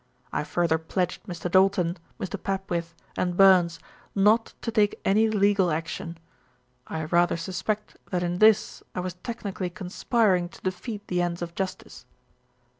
[0.33, 1.47] I further pledged Mr.
[1.47, 2.35] Doulton, Mr.
[2.41, 3.77] Papwith, and Burns
[4.15, 6.17] not to take any legal action.
[6.87, 11.53] I rather suspect that in this I was technically conspiring to defeat the ends of
[11.53, 12.07] justice."